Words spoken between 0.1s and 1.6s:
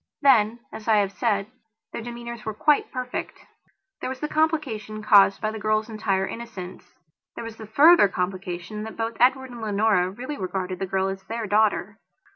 Then, as I have said,